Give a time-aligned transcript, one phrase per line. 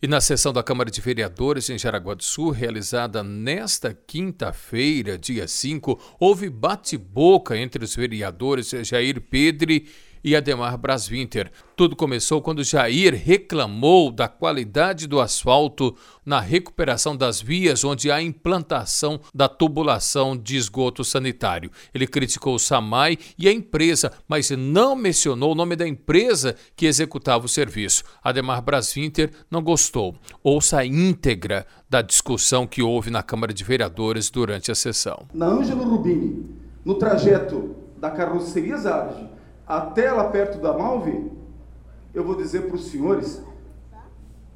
[0.00, 5.48] E na sessão da Câmara de Vereadores em Jaraguá do Sul, realizada nesta quinta-feira, dia
[5.48, 9.88] 5, houve bate-boca entre os vereadores Jair Pedre
[10.22, 11.50] e Ademar Braswinter.
[11.76, 15.94] Tudo começou quando Jair reclamou da qualidade do asfalto
[16.26, 21.70] na recuperação das vias onde há implantação da tubulação de esgoto sanitário.
[21.94, 26.86] Ele criticou o SAMAI e a empresa, mas não mencionou o nome da empresa que
[26.86, 28.02] executava o serviço.
[28.22, 30.16] Ademar Braswinter não gostou.
[30.42, 35.26] Ouça a íntegra da discussão que houve na Câmara de Vereadores durante a sessão.
[35.32, 36.44] Na Ângelo Rubini,
[36.84, 39.37] no trajeto da carroceria Zarge
[39.68, 41.30] até lá perto da Malve,
[42.14, 43.42] eu vou dizer para os senhores,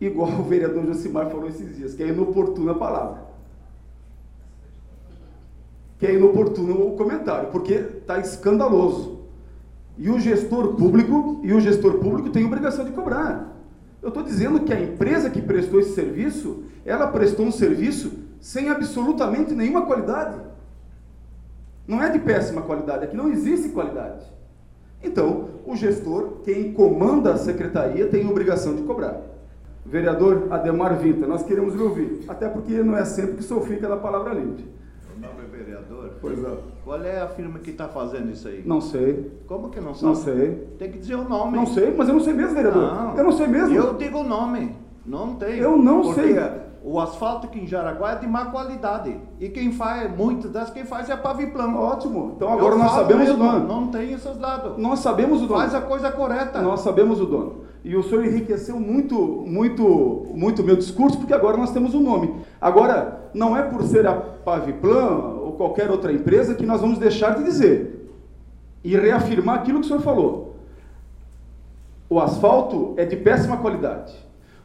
[0.00, 3.22] igual o vereador Josimar falou esses dias, que é inoportuna a palavra.
[5.98, 9.24] Que é inoportuno o comentário, porque está escandaloso.
[9.98, 13.50] E o gestor público, e o gestor público tem obrigação de cobrar.
[14.00, 18.70] Eu estou dizendo que a empresa que prestou esse serviço, ela prestou um serviço sem
[18.70, 20.40] absolutamente nenhuma qualidade.
[21.86, 24.24] Não é de péssima qualidade, aqui não existe qualidade.
[25.02, 29.20] Então, o gestor, quem comanda a secretaria, tem a obrigação de cobrar.
[29.84, 33.62] Vereador Ademar Vinta, nós queremos lhe ouvir, até porque não é sempre que o senhor
[33.62, 34.68] fica na palavra livre.
[35.16, 36.10] O nome é vereador?
[36.20, 36.56] Pois é.
[36.84, 38.62] Qual é a firma que está fazendo isso aí?
[38.64, 39.30] Não sei.
[39.46, 40.06] Como que não sabe?
[40.06, 40.68] Não sei.
[40.78, 41.56] Tem que dizer o nome.
[41.56, 42.82] Não sei, mas eu não sei mesmo, vereador.
[42.82, 43.16] Não.
[43.16, 43.74] Eu não sei mesmo.
[43.74, 44.76] Eu digo o nome.
[45.04, 45.58] Não tem.
[45.58, 46.36] Eu não Porque sei.
[46.90, 49.16] O asfalto aqui em Jaraguá é de má qualidade.
[49.38, 51.72] E quem faz, muitas das quem faz é Paviplan.
[51.76, 52.32] Ótimo.
[52.34, 53.68] Então agora Eu nós sabemos mesmo, o dono.
[53.68, 54.76] Não tem esses dados.
[54.76, 55.60] Nós sabemos o dono.
[55.60, 56.60] Faz a coisa correta.
[56.60, 57.60] Nós sabemos o dono.
[57.84, 59.14] E o senhor enriqueceu muito,
[59.46, 62.34] muito, muito o meu discurso, porque agora nós temos um nome.
[62.60, 67.36] Agora, não é por ser a Paviplan ou qualquer outra empresa que nós vamos deixar
[67.36, 68.10] de dizer
[68.82, 70.56] e reafirmar aquilo que o senhor falou.
[72.08, 74.12] O asfalto é de péssima qualidade.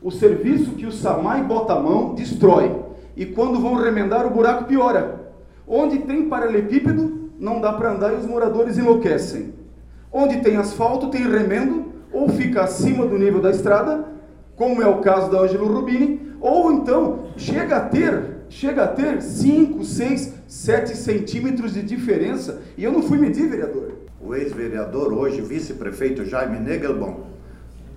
[0.05, 2.71] O serviço que o SAMAI bota a mão destrói.
[3.17, 5.33] E quando vão remendar, o buraco piora.
[5.67, 9.55] Onde tem paralelepípedo, não dá para andar e os moradores enlouquecem.
[10.13, 14.05] Onde tem asfalto, tem remendo, ou fica acima do nível da estrada,
[14.55, 19.23] como é o caso da Ângelo Rubini, ou então chega a ter, chega a ter
[19.23, 22.61] 5, 6, 7 centímetros de diferença.
[22.77, 23.93] E eu não fui medir, vereador.
[24.21, 27.34] O ex-vereador, hoje vice-prefeito Jaime Negelbon,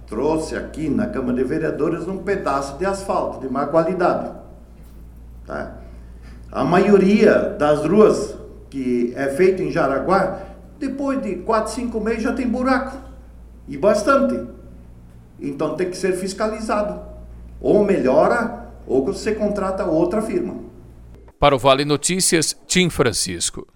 [0.08, 4.32] trouxe aqui na Câmara de Vereadores um pedaço de asfalto de má qualidade.
[5.46, 5.74] Tá?
[6.50, 8.36] A maioria das ruas
[8.70, 10.40] que é feito em Jaraguá,
[10.78, 12.96] depois de 4, 5 meses já tem buraco.
[13.66, 14.48] E bastante.
[15.40, 17.00] Então tem que ser fiscalizado.
[17.60, 20.54] Ou melhora, ou você contrata outra firma.
[21.38, 23.66] Para o Vale Notícias, Tim Francisco.